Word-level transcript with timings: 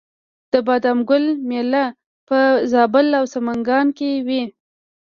د 0.51 0.53
بادام 0.67 0.99
ګل 1.09 1.25
میله 1.49 1.85
په 2.27 2.39
زابل 2.71 3.07
او 3.19 3.25
سمنګان 3.33 3.87
کې 3.97 4.09
وي. 4.27 4.43